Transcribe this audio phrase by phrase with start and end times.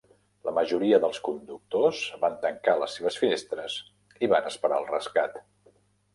[0.47, 3.77] La majoria dels conductors van tancar les seves finestres
[4.29, 5.41] i van esperar el rescat.